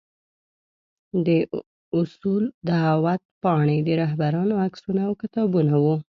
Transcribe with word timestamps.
د 1.25 1.27
اصول 1.97 2.43
دعوت 2.69 3.21
پاڼې، 3.43 3.77
د 3.87 3.89
رهبرانو 4.01 4.53
عکسونه 4.65 5.01
او 5.07 5.13
کتابونه 5.21 5.73
وو. 5.83 5.95